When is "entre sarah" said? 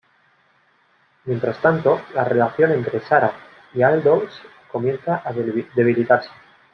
2.71-3.33